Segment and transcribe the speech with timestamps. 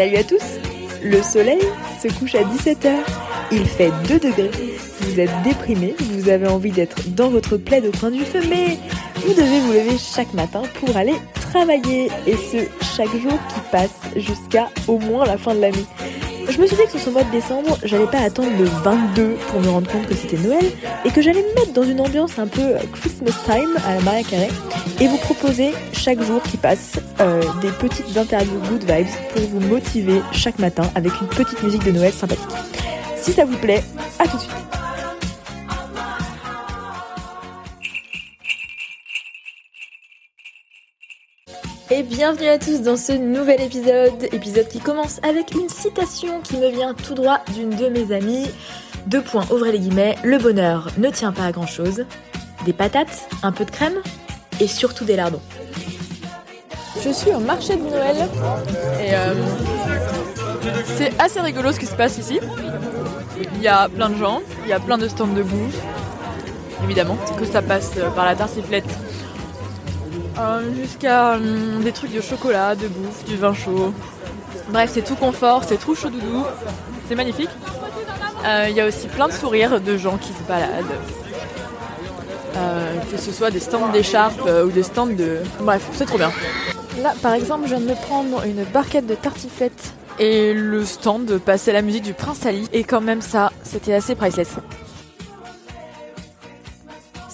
[0.00, 0.42] Salut à tous
[1.02, 1.60] Le soleil
[2.02, 2.90] se couche à 17h.
[3.52, 4.50] Il fait 2 degrés.
[5.02, 8.78] Vous êtes déprimé, vous avez envie d'être dans votre plaid au coin du feu, mais
[9.16, 12.10] vous devez vous lever chaque matin pour aller travailler.
[12.26, 12.66] Et ce,
[12.96, 15.84] chaque jour qui passe jusqu'à au moins la fin de l'année.
[16.60, 19.36] Je me suis dit que sur ce mois de décembre, j'allais pas attendre le 22
[19.48, 20.62] pour me rendre compte que c'était Noël
[21.06, 24.22] et que j'allais me mettre dans une ambiance un peu Christmas time à la Maria
[24.24, 24.48] Carré
[25.00, 29.60] et vous proposer chaque jour qui passe euh, des petites interviews good vibes pour vous
[29.68, 32.44] motiver chaque matin avec une petite musique de Noël sympathique.
[33.16, 33.82] Si ça vous plaît,
[34.18, 34.79] à tout de suite.
[42.00, 46.56] Et bienvenue à tous dans ce nouvel épisode, épisode qui commence avec une citation qui
[46.56, 48.46] me vient tout droit d'une de mes amies.
[49.06, 52.06] Deux points, ouvrez les guillemets, le bonheur ne tient pas à grand chose.
[52.64, 53.98] Des patates, un peu de crème
[54.60, 55.42] et surtout des lardons.
[57.04, 58.16] Je suis au marché de Noël
[58.98, 59.34] et euh,
[60.96, 62.40] c'est assez rigolo ce qui se passe ici.
[63.56, 65.76] Il y a plein de gens, il y a plein de stands de bouffe,
[66.82, 68.88] évidemment, que ça passe par la tartiflette
[70.40, 73.92] euh, jusqu'à hum, des trucs de chocolat, de bouffe, du vin chaud.
[74.70, 76.44] Bref, c'est tout confort, c'est tout chaud doudou,
[77.08, 77.50] c'est magnifique.
[78.46, 80.84] Euh, Il y a aussi plein de sourires de gens qui se baladent.
[82.56, 85.38] Euh, que ce soit des stands d'écharpes ou des stands de...
[85.60, 86.32] Bref, c'est trop bien.
[87.00, 91.38] Là, par exemple, je viens de me prendre une barquette de tartiflette et le stand
[91.38, 92.68] passait la musique du Prince Ali.
[92.72, 94.56] Et quand même ça, c'était assez priceless.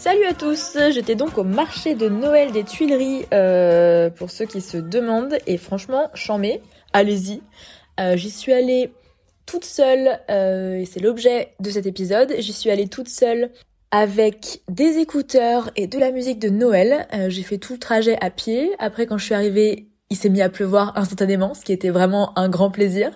[0.06, 4.60] Salut à tous, j'étais donc au marché de Noël des Tuileries euh, pour ceux qui
[4.60, 7.42] se demandent et franchement, chambé, allez-y.
[7.98, 8.92] Euh, J'y suis allée
[9.46, 12.32] toute seule euh, et c'est l'objet de cet épisode.
[12.38, 13.50] J'y suis allée toute seule
[13.90, 17.08] avec des écouteurs et de la musique de Noël.
[17.26, 18.70] J'ai fait tout le trajet à pied.
[18.78, 22.38] Après, quand je suis arrivée, il s'est mis à pleuvoir instantanément, ce qui était vraiment
[22.38, 23.10] un grand plaisir.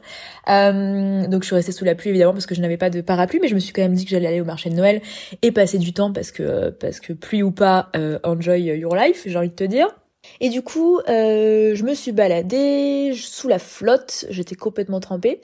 [0.49, 3.01] Euh, donc je suis restée sous la pluie évidemment parce que je n'avais pas de
[3.01, 5.01] parapluie, mais je me suis quand même dit que j'allais aller au marché de Noël
[5.43, 9.23] et passer du temps parce que parce que pluie ou pas, euh, enjoy your life,
[9.27, 10.00] j'ai envie de te dire.
[10.41, 15.41] Et du coup, euh, je me suis baladée sous la flotte, j'étais complètement trempée.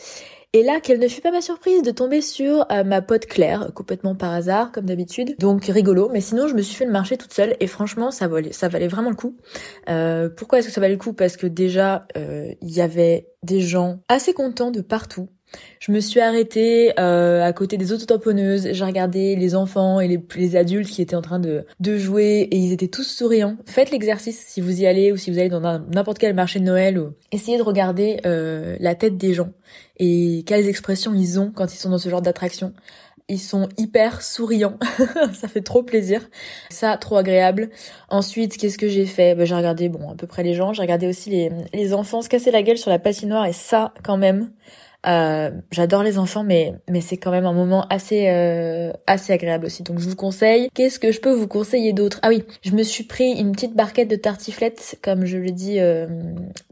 [0.52, 3.72] Et là, quelle ne fut pas ma surprise de tomber sur euh, ma pote Claire,
[3.74, 5.36] complètement par hasard, comme d'habitude.
[5.38, 8.26] Donc rigolo, mais sinon je me suis fait le marché toute seule et franchement, ça
[8.28, 9.36] valait, vraiment le coup.
[9.90, 11.12] Euh, pourquoi est-ce que ça valait le coup?
[11.12, 15.28] Parce que déjà, il y avait des gens assez contents de partout.
[15.78, 20.56] Je me suis arrêtée euh, à côté des autotamponneuses, j'ai regardé les enfants et les,
[20.56, 23.56] adultes qui étaient en train de, de jouer et ils étaient tous souriants.
[23.66, 26.64] Faites l'exercice si vous y allez ou si vous allez dans n'importe quel marché de
[26.64, 29.50] Noël ou essayez de regarder euh, la tête des gens
[29.98, 32.72] et quelles expressions ils ont quand ils sont dans ce genre d'attraction.
[33.28, 34.78] Ils sont hyper souriants,
[35.32, 36.28] ça fait trop plaisir,
[36.70, 37.70] ça trop agréable.
[38.08, 39.34] Ensuite, qu'est-ce que j'ai fait?
[39.34, 42.22] Ben, J'ai regardé bon à peu près les gens, j'ai regardé aussi les, les enfants
[42.22, 44.50] se casser la gueule sur la patinoire et ça quand même,
[45.06, 49.66] euh, J'adore les enfants, mais mais c'est quand même un moment assez euh, assez agréable
[49.66, 49.82] aussi.
[49.82, 50.68] Donc je vous conseille.
[50.74, 52.18] Qu'est-ce que je peux vous conseiller d'autre?
[52.22, 55.80] Ah oui, je me suis pris une petite barquette de tartiflettes, comme je le dis
[55.80, 56.06] euh,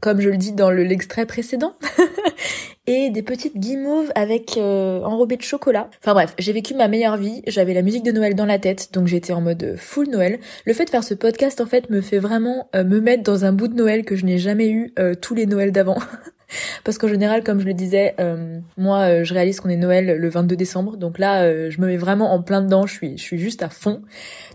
[0.00, 1.74] comme je le dis dans l'extrait précédent,
[2.86, 5.88] et des petites guimauves avec euh, enrobées de chocolat.
[6.02, 7.42] Enfin bref, j'ai vécu ma meilleure vie.
[7.46, 10.38] J'avais la musique de Noël dans la tête, donc j'étais en mode full Noël.
[10.66, 13.44] Le fait de faire ce podcast en fait me fait vraiment euh, me mettre dans
[13.44, 15.98] un bout de Noël que je n'ai jamais eu euh, tous les Noëls d'avant.
[16.84, 20.16] Parce qu'en général, comme je le disais, euh, moi, euh, je réalise qu'on est Noël
[20.18, 20.96] le 22 décembre.
[20.96, 22.86] Donc là, euh, je me mets vraiment en plein dedans.
[22.86, 24.02] Je suis, je suis juste à fond.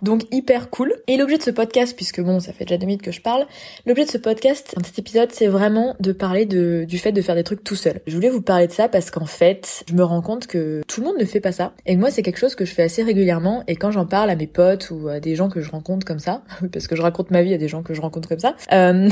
[0.02, 0.94] Donc hyper cool.
[1.08, 3.46] Et l'objet de ce podcast, puisque bon, ça fait déjà deux minutes que je parle,
[3.86, 7.22] l'objet de ce podcast, dans cet épisode, c'est vraiment de parler de, du fait de
[7.22, 8.02] faire des trucs tout seul.
[8.08, 11.02] Je voulais vous parler de ça parce qu'en fait, je me rends compte que tout
[11.02, 11.74] le monde ne fait pas ça.
[11.86, 13.64] Et moi, c'est quelque chose que je fais assez régulièrement.
[13.68, 16.20] Et quand j'en parle à mes potes ou à des gens que je rencontre comme
[16.20, 18.56] ça, parce que je raconte ma vie à des gens que je rencontre comme ça,
[18.72, 19.10] je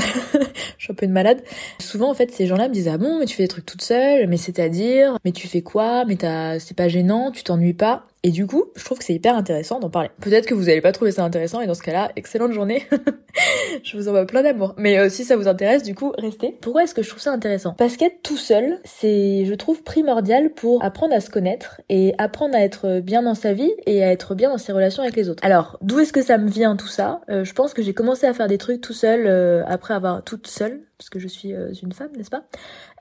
[0.78, 1.42] suis un peu une malade.
[1.78, 3.82] Souvent, en fait, ces gens-là me disent ah bon mais tu fais des trucs toute
[3.82, 6.16] seule mais c'est-à-dire mais tu fais quoi mais
[6.60, 9.78] c'est pas gênant tu t'ennuies pas et du coup, je trouve que c'est hyper intéressant
[9.78, 10.10] d'en parler.
[10.20, 12.84] Peut-être que vous n'allez pas trouver ça intéressant et dans ce cas-là, excellente journée.
[13.84, 14.74] je vous envoie plein d'amour.
[14.76, 16.56] Mais euh, si ça vous intéresse, du coup, restez.
[16.60, 17.74] Pourquoi est-ce que je trouve ça intéressant?
[17.78, 22.56] Parce qu'être tout seul, c'est, je trouve, primordial pour apprendre à se connaître et apprendre
[22.56, 25.28] à être bien dans sa vie et à être bien dans ses relations avec les
[25.28, 25.44] autres.
[25.44, 27.20] Alors, d'où est-ce que ça me vient tout ça?
[27.30, 30.24] Euh, Je pense que j'ai commencé à faire des trucs tout seul euh, après avoir
[30.24, 32.42] toute seule parce que je suis euh, une femme, n'est-ce pas?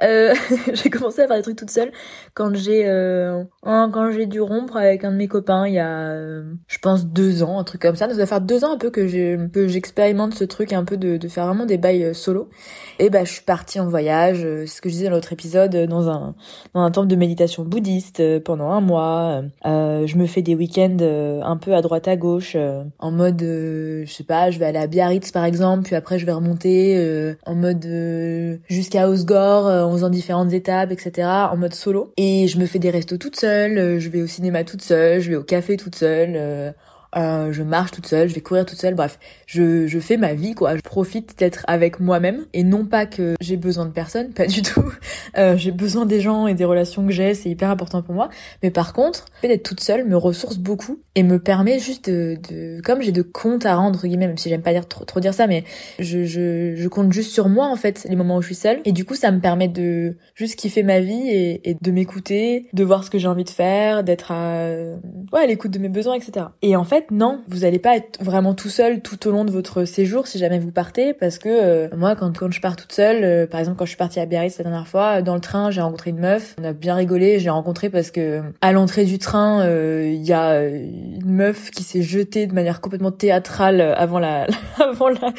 [0.03, 0.33] Euh,
[0.73, 1.91] J'ai commencé à faire des trucs toute seule
[2.35, 6.11] quand j'ai euh, quand j'ai dû rompre avec un de mes copains il y a,
[6.11, 8.07] euh, je pense deux ans, un truc comme ça.
[8.07, 9.07] Ça doit faire deux ans un peu que
[9.67, 12.49] j'expérimente ce truc un peu de, de faire vraiment des bails solo.
[12.99, 15.75] Et bah je suis partie en voyage, c'est ce que je disais dans l'autre épisode,
[15.75, 16.35] dans un
[16.75, 19.41] dans un temple de méditation bouddhiste pendant un mois.
[19.65, 20.97] je me fais des week-ends
[21.43, 22.55] un peu à droite à gauche,
[22.99, 26.25] en mode, je sais pas, je vais aller à Biarritz par exemple, puis après je
[26.27, 31.27] vais remonter en mode euh, jusqu'à Osgore euh, en faisant différentes étapes, etc.
[31.51, 32.11] en mode solo.
[32.17, 35.21] Et je me fais des restos toute seule, euh, je vais au cinéma toute seule,
[35.21, 36.73] je vais au café toute seule.
[37.17, 39.17] Euh, je marche toute seule, je vais courir toute seule, bref,
[39.47, 40.75] je, je fais ma vie quoi.
[40.75, 44.61] Je profite d'être avec moi-même et non pas que j'ai besoin de personne, pas du
[44.61, 44.91] tout.
[45.37, 48.29] Euh, j'ai besoin des gens et des relations que j'ai, c'est hyper important pour moi.
[48.61, 52.09] Mais par contre, le fait d'être toute seule me ressource beaucoup et me permet juste
[52.09, 55.19] de, de comme j'ai de comptes à rendre guillemets, même si j'aime pas trop, trop
[55.19, 55.63] dire ça, mais
[55.99, 58.79] je, je, je compte juste sur moi en fait les moments où je suis seule
[58.85, 62.67] et du coup ça me permet de juste kiffer ma vie et, et de m'écouter,
[62.73, 64.67] de voir ce que j'ai envie de faire, d'être à
[65.33, 66.47] ouais à l'écoute de mes besoins, etc.
[66.61, 69.51] Et en fait non, vous allez pas être vraiment tout seul tout au long de
[69.51, 72.91] votre séjour si jamais vous partez, parce que euh, moi, quand, quand je pars toute
[72.91, 75.41] seule, euh, par exemple quand je suis partie à Biarritz la dernière fois, dans le
[75.41, 79.05] train, j'ai rencontré une meuf, on a bien rigolé, j'ai rencontré parce que à l'entrée
[79.05, 83.81] du train, euh, il y a une meuf qui s'est jetée de manière complètement théâtrale
[83.81, 84.47] avant la
[84.79, 85.33] avant la,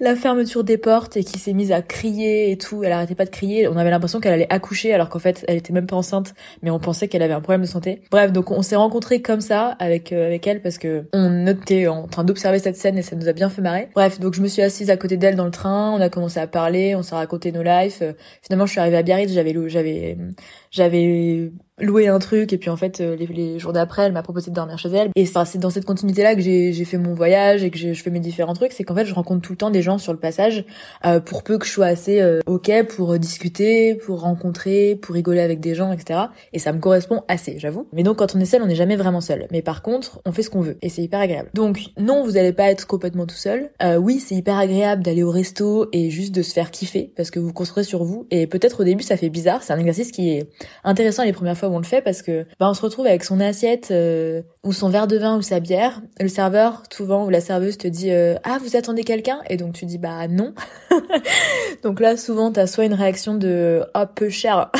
[0.00, 2.84] la fermeture des portes et qui s'est mise à crier et tout.
[2.84, 3.68] Elle arrêtait pas de crier.
[3.68, 6.70] On avait l'impression qu'elle allait accoucher alors qu'en fait elle était même pas enceinte, mais
[6.70, 8.02] on pensait qu'elle avait un problème de santé.
[8.10, 12.06] Bref, donc on s'est rencontrés comme ça avec avec elle parce que on était en
[12.06, 13.88] train d'observer cette scène et ça nous a bien fait marrer.
[13.94, 16.40] Bref, donc je me suis assise à côté d'elle dans le train, on a commencé
[16.40, 18.14] à parler, on s'est raconté nos lives.
[18.42, 20.16] Finalement, je suis arrivée à Biarritz, j'avais j'avais
[20.70, 21.50] j'avais
[21.80, 24.50] loué un truc et puis en fait euh, les, les jours d'après elle m'a proposé
[24.50, 25.10] de dormir chez elle.
[25.14, 28.10] Et c'est dans cette continuité là que j'ai fait mon voyage et que je fais
[28.10, 28.72] mes différents trucs.
[28.72, 30.64] C'est qu'en fait je rencontre tout le temps des gens sur le passage
[31.04, 35.40] euh, pour peu que je sois assez euh, ok pour discuter pour rencontrer pour rigoler
[35.40, 36.20] avec des gens etc
[36.52, 37.86] et ça me correspond assez j'avoue.
[37.92, 39.46] Mais donc quand on est seul on n'est jamais vraiment seul.
[39.50, 41.50] Mais par contre on fait ce qu'on veut et c'est hyper agréable.
[41.54, 43.70] Donc non vous allez pas être complètement tout seul.
[44.00, 47.38] Oui c'est hyper agréable d'aller au resto et juste de se faire kiffer parce que
[47.38, 48.26] vous construisez sur vous.
[48.30, 49.62] Et peut-être au début ça fait bizarre.
[49.62, 50.48] C'est un exercice qui est
[50.84, 53.24] intéressant les premières fois où on le fait parce que bah, on se retrouve avec
[53.24, 56.02] son assiette euh, ou son verre de vin ou sa bière.
[56.20, 59.40] Le serveur, souvent, ou la serveuse te dit euh, Ah, vous attendez quelqu'un?
[59.48, 60.54] Et donc tu dis Bah non.
[61.82, 64.70] donc là, souvent, t'as soit une réaction de Ah, peu cher.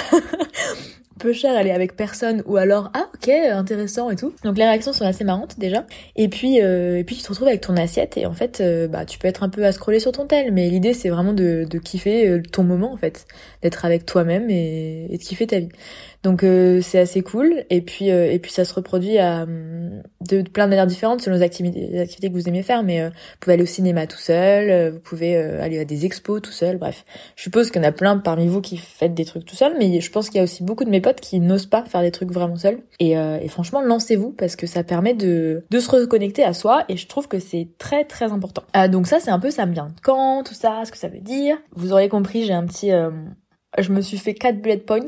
[1.18, 4.32] Peu cher, elle avec personne, ou alors ah ok intéressant et tout.
[4.44, 5.84] Donc les réactions sont assez marrantes déjà.
[6.16, 8.88] Et puis euh, et puis tu te retrouves avec ton assiette et en fait euh,
[8.88, 11.32] bah tu peux être un peu à scroller sur ton tel, mais l'idée c'est vraiment
[11.32, 13.26] de, de kiffer euh, ton moment en fait,
[13.62, 15.68] d'être avec toi-même et, et de kiffer ta vie.
[16.22, 20.42] Donc euh, c'est assez cool et puis euh, et puis ça se reproduit à de,
[20.42, 23.54] plein de manières différentes selon les activités, activités que vous aimez faire mais vous pouvez
[23.54, 27.04] aller au cinéma tout seul, vous pouvez aller à des expos tout seul, bref.
[27.36, 29.74] Je suppose qu'il y en a plein parmi vous qui faites des trucs tout seul
[29.78, 32.10] mais je pense qu'il y a aussi beaucoup de mes qui n'osent pas faire des
[32.10, 32.80] trucs vraiment seuls.
[32.98, 36.84] Et, euh, et franchement, lancez-vous parce que ça permet de, de se reconnecter à soi
[36.88, 38.62] et je trouve que c'est très très important.
[38.76, 41.08] Euh, donc ça, c'est un peu ça me vient quand, tout ça, ce que ça
[41.08, 41.56] veut dire.
[41.74, 42.90] Vous auriez compris, j'ai un petit...
[43.76, 45.04] Je me suis fait quatre bullet points.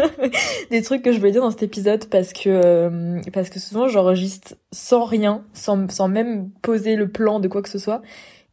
[0.70, 3.86] Des trucs que je voulais dire dans cet épisode parce que euh, parce que souvent
[3.86, 8.02] j'enregistre sans rien sans même poser le plan de quoi que ce soit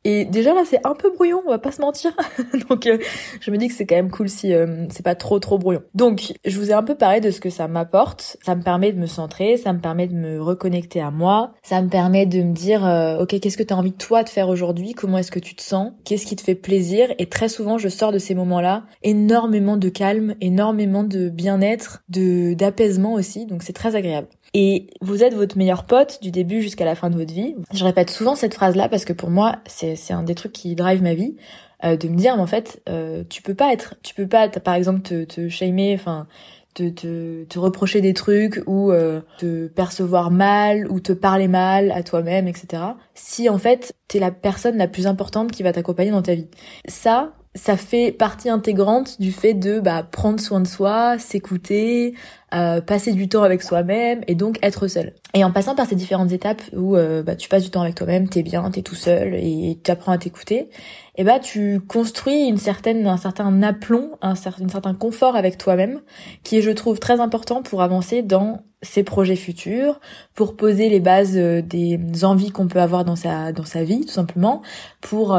[0.04, 2.12] et déjà là c'est un peu brouillon, on va pas se mentir.
[2.70, 2.98] Donc euh,
[3.42, 5.82] je me dis que c'est quand même cool si euh, c'est pas trop trop brouillon.
[5.94, 8.38] Donc je vous ai un peu parlé de ce que ça m'apporte.
[8.42, 11.82] Ça me permet de me centrer, ça me permet de me reconnecter à moi, ça
[11.82, 14.50] me permet de me dire euh, ok qu'est-ce que tu as envie toi de faire
[14.50, 17.14] aujourd'hui, comment est-ce que tu te sens, qu'est-ce qui te fait plaisir?
[17.18, 22.54] Et très souvent je sors de ces moments-là énormément de calme, énormément de bien-être, de
[22.54, 23.46] d'apaisement aussi.
[23.46, 24.28] Donc c'est très agréable.
[24.54, 27.56] Et vous êtes votre meilleur pote du début jusqu'à la fin de votre vie.
[27.74, 31.02] Je répète souvent cette phrase-là parce que pour moi, c'est un des trucs qui drive
[31.02, 31.36] ma vie.
[31.86, 34.50] Euh, de me dire, mais en fait, euh, tu peux pas être, tu peux pas,
[34.50, 36.28] par exemple, te, te shamer, enfin,
[36.74, 41.92] te, te, te, reprocher des trucs ou euh, te percevoir mal ou te parler mal
[41.92, 42.84] à toi-même, etc.
[43.14, 46.50] Si en fait, t'es la personne la plus importante qui va t'accompagner dans ta vie.
[46.86, 52.14] Ça, ça fait partie intégrante du fait de bah, prendre soin de soi, s'écouter,
[52.54, 55.14] euh, passer du temps avec soi-même et donc être seul.
[55.34, 57.96] Et en passant par ces différentes étapes où euh, bah, tu passes du temps avec
[57.96, 60.70] toi-même, t'es bien, t'es tout seul et tu apprends à t'écouter,
[61.16, 65.58] et bah tu construis une certaine, un certain aplomb, un certain, un certain confort avec
[65.58, 66.02] toi-même
[66.44, 70.00] qui est, je trouve, très important pour avancer dans ses projets futurs,
[70.36, 74.02] pour poser les bases euh, des envies qu'on peut avoir dans sa dans sa vie,
[74.06, 74.62] tout simplement,
[75.02, 75.36] pour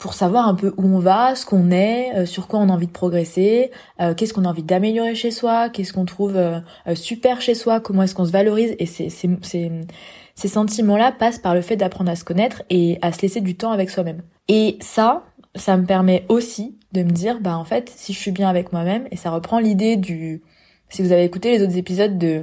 [0.00, 2.72] pour savoir un peu où on va, ce qu'on est, euh, sur quoi on a
[2.72, 6.60] envie de progresser, euh, qu'est-ce qu'on a envie d'améliorer chez soi, qu'est-ce qu'on trouve euh,
[6.94, 8.74] super chez soi, comment est-ce qu'on se valorise.
[8.78, 13.12] Et ces, ces, ces, sentiments-là passent par le fait d'apprendre à se connaître et à
[13.12, 14.22] se laisser du temps avec soi-même.
[14.48, 15.22] Et ça,
[15.54, 18.72] ça me permet aussi de me dire, bah en fait, si je suis bien avec
[18.72, 20.42] moi-même, et ça reprend l'idée du...
[20.88, 22.42] Si vous avez écouté les autres épisodes de...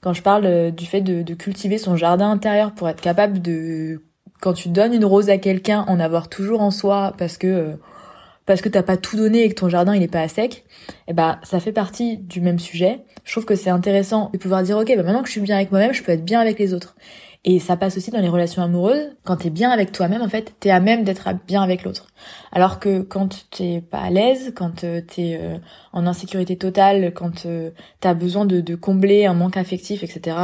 [0.00, 4.02] Quand je parle du fait de, de cultiver son jardin intérieur pour être capable de
[4.40, 7.72] quand tu donnes une rose à quelqu'un, en avoir toujours en soi parce que euh,
[8.46, 10.64] parce que t'as pas tout donné et que ton jardin il est pas à sec,
[10.88, 13.00] et eh ben ça fait partie du même sujet.
[13.24, 15.56] Je trouve que c'est intéressant de pouvoir dire ok, bah maintenant que je suis bien
[15.56, 16.96] avec moi-même, je peux être bien avec les autres.
[17.50, 19.08] Et ça passe aussi dans les relations amoureuses.
[19.24, 22.08] Quand t'es bien avec toi-même, en fait, t'es à même d'être bien avec l'autre.
[22.52, 25.56] Alors que quand t'es pas à l'aise, quand euh, t'es euh,
[25.94, 30.36] en insécurité totale, quand euh, t'as besoin de, combler un manque affectif, etc.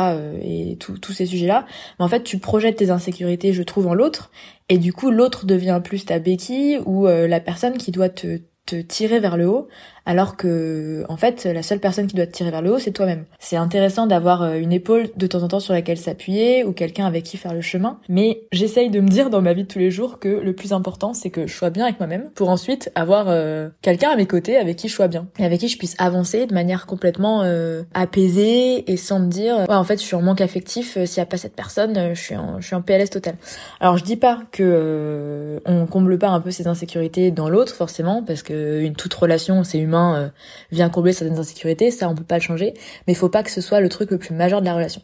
[0.43, 1.67] et tous ces sujets-là,
[1.99, 4.31] en fait, tu projettes tes insécurités, je trouve, en l'autre.
[4.71, 8.41] Et du coup, l'autre devient plus ta béquille ou la personne qui doit te
[8.89, 9.69] tirer vers le haut
[10.07, 12.93] alors que en fait la seule personne qui doit te tirer vers le haut c'est
[12.93, 13.25] toi-même.
[13.39, 17.07] C'est intéressant d'avoir euh, une épaule de temps en temps sur laquelle s'appuyer ou quelqu'un
[17.07, 19.79] avec qui faire le chemin, mais j'essaye de me dire dans ma vie de tous
[19.79, 22.91] les jours que le plus important c'est que je sois bien avec moi-même pour ensuite
[22.95, 25.79] avoir euh, quelqu'un à mes côtés avec qui je sois bien et avec qui je
[25.79, 30.05] puisse avancer de manière complètement euh, apaisée et sans me dire ouais en fait je
[30.05, 32.77] suis en manque affectif s'il y a pas cette personne je suis en je suis
[32.77, 33.37] en PLS total.
[33.81, 38.23] Alors je dis pas que on comble pas un peu ses insécurités dans l'autre forcément
[38.23, 40.29] parce que une toute relation c'est humain euh,
[40.73, 42.75] vient combler certaines insécurités, ça on peut pas le changer,
[43.07, 45.03] mais faut pas que ce soit le truc le plus majeur de la relation.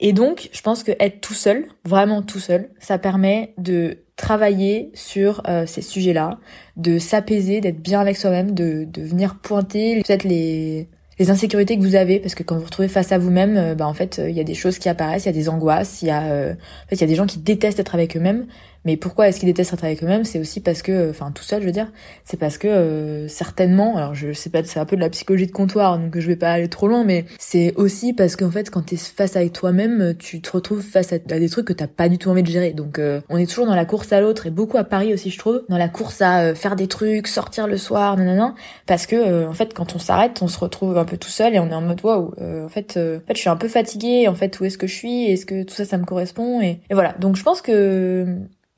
[0.00, 4.90] Et donc, je pense que être tout seul, vraiment tout seul, ça permet de travailler
[4.94, 6.38] sur euh, ces sujets-là,
[6.76, 10.88] de s'apaiser, d'être bien avec soi-même, de, venir pointer peut-être les
[11.20, 13.74] les insécurités que vous avez parce que quand vous vous retrouvez face à vous-même euh,
[13.76, 16.02] bah en fait il y a des choses qui apparaissent il y a des angoisses
[16.02, 18.48] il y a en fait il y a des gens qui détestent être avec eux-mêmes
[18.84, 20.24] mais pourquoi est-ce qu'ils détestent être avec eux-mêmes?
[20.24, 21.90] C'est aussi parce que, enfin tout seul je veux dire,
[22.24, 25.46] c'est parce que euh, certainement, alors je sais pas, c'est un peu de la psychologie
[25.46, 28.70] de comptoir, donc je vais pas aller trop loin, mais c'est aussi parce qu'en fait
[28.70, 32.08] quand t'es face avec toi-même, tu te retrouves face à, des trucs que t'as pas
[32.08, 32.72] du tout envie de gérer.
[32.72, 35.30] Donc euh, on est toujours dans la course à l'autre et beaucoup à Paris aussi
[35.30, 38.54] je trouve, dans la course à euh, faire des trucs, sortir le soir, nanana,
[38.86, 41.58] parce que en fait quand on s'arrête, on se retrouve un peu tout seul et
[41.58, 44.34] on est en mode waouh, en fait, en fait je suis un peu fatiguée, en
[44.34, 46.60] fait où est-ce que je suis, est-ce que tout ça ça me correspond?
[46.60, 47.14] Et voilà.
[47.18, 48.26] Donc je pense que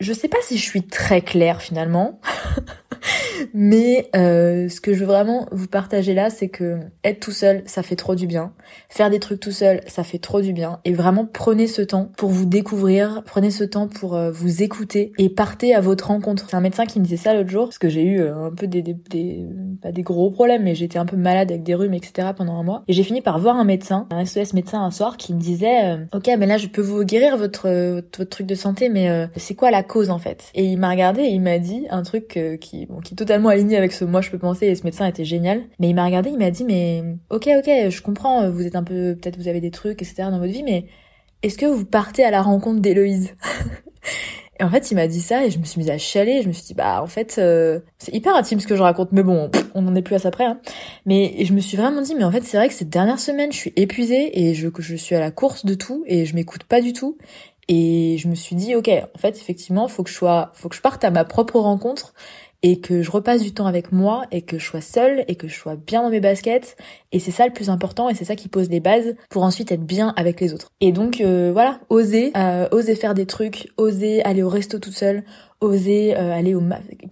[0.01, 2.21] je sais pas si je suis très claire finalement.
[3.55, 7.63] Mais euh, ce que je veux vraiment vous partager là, c'est que être tout seul,
[7.67, 8.53] ça fait trop du bien.
[8.89, 10.81] Faire des trucs tout seul, ça fait trop du bien.
[10.85, 15.13] Et vraiment, prenez ce temps pour vous découvrir, prenez ce temps pour euh, vous écouter
[15.19, 16.47] et partez à votre rencontre.
[16.49, 18.51] C'est un médecin qui me disait ça l'autre jour, parce que j'ai eu euh, un
[18.51, 19.45] peu des, des, des,
[19.83, 22.29] pas des gros problèmes, mais j'étais un peu malade avec des rhumes, etc.
[22.37, 22.83] pendant un mois.
[22.89, 25.85] Et j'ai fini par voir un médecin, un SOS médecin un soir, qui me disait,
[25.85, 29.55] euh, ok, mais là je peux vous guérir votre, votre, truc de santé, mais c'est
[29.55, 30.51] quoi la cause en fait?
[30.55, 33.77] Et il m'a regardé et il m'a dit un truc qui, bon, qui totalement aligné
[33.77, 35.65] avec ce moi je peux penser et ce médecin était génial.
[35.79, 38.85] Mais il m'a regardé, il m'a dit mais ok ok je comprends, vous êtes un
[38.85, 40.87] peu peut-être vous avez des trucs etc dans votre vie, mais
[41.43, 43.35] est-ce que vous partez à la rencontre d'Héloïse
[44.59, 46.41] Et en fait, il m'a dit ça et je me suis mise à chialer.
[46.43, 49.13] Je me suis dit, bah, en fait, euh, c'est hyper intime ce que je raconte,
[49.13, 50.47] mais bon, on n'en est plus à ça près.
[50.47, 50.61] Hein.
[51.05, 53.53] Mais je me suis vraiment dit, mais en fait, c'est vrai que ces dernières semaines,
[53.53, 56.65] je suis épuisée et je, je suis à la course de tout et je m'écoute
[56.65, 57.19] pas du tout.
[57.69, 60.77] Et je me suis dit, ok, en fait, effectivement, faut que je sois, faut que
[60.77, 62.15] je parte à ma propre rencontre
[62.63, 65.49] et que je repasse du temps avec moi et que je sois seule et que
[65.49, 66.77] je sois bien dans mes baskets
[67.13, 69.73] et c'est ça le plus important et c'est ça qui pose les bases pour ensuite
[69.73, 70.71] être bien avec les autres.
[70.81, 74.97] Et donc euh, voilà, oser, euh, oser faire des trucs, oser aller au resto toute
[74.97, 75.25] seule,
[75.61, 76.63] oser euh, aller au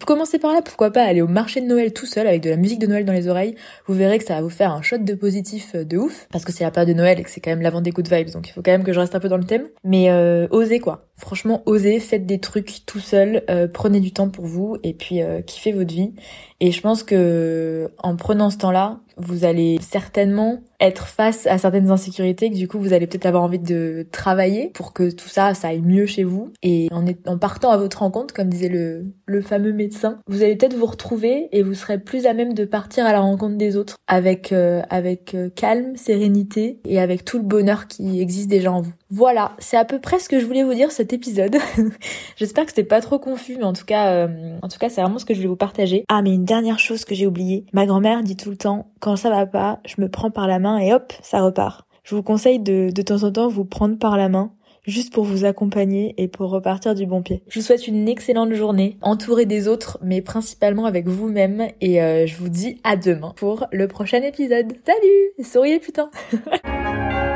[0.04, 2.56] commencer par là pourquoi pas aller au marché de Noël tout seul avec de la
[2.56, 3.54] musique de Noël dans les oreilles?
[3.86, 6.26] Vous verrez que ça va vous faire un shot de positif de ouf.
[6.30, 8.08] Parce que c'est la période de Noël et que c'est quand même l'avant des good
[8.12, 9.68] vibes donc il faut quand même que je reste un peu dans le thème.
[9.82, 11.06] Mais euh, osez quoi.
[11.16, 15.72] Franchement osez faites des trucs tout seul prenez du temps pour vous et puis kiffez
[15.72, 16.12] votre vie.
[16.60, 21.90] Et je pense que en prenant ce temps-là vous allez certainement être face à certaines
[21.90, 25.54] insécurités que du coup vous allez peut-être avoir envie de travailler pour que tout ça
[25.54, 26.52] ça aille mieux chez vous.
[26.62, 30.76] Et en, partant à votre rencontre comme disait le, le fameux médecin vous allez peut-être
[30.76, 33.96] vous retrouver et vous serez plus à même de partir à la rencontre des autres
[34.06, 38.80] avec euh, avec euh, calme sérénité et avec tout le bonheur qui existe déjà en
[38.80, 38.92] vous.
[39.10, 41.56] Voilà c'est à peu près ce que je voulais vous dire cet épisode.
[42.36, 45.00] J'espère que c'était pas trop confus mais en tout cas euh, en tout cas c'est
[45.00, 46.04] vraiment ce que je voulais vous partager.
[46.08, 49.16] Ah mais une dernière chose que j'ai oublié ma grand-mère dit tout le temps quand
[49.16, 51.86] ça va pas, je me prends par la main et hop, ça repart.
[52.04, 54.54] Je vous conseille de, de temps en temps vous prendre par la main
[54.86, 57.42] juste pour vous accompagner et pour repartir du bon pied.
[57.48, 62.26] Je vous souhaite une excellente journée, entourée des autres, mais principalement avec vous-même, et euh,
[62.26, 64.72] je vous dis à demain pour le prochain épisode.
[64.86, 66.10] Salut Souriez putain